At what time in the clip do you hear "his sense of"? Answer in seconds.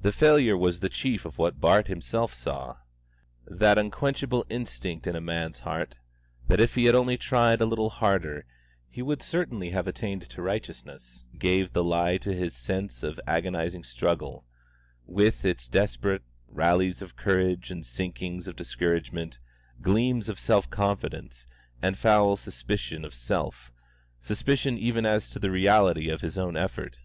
12.32-13.18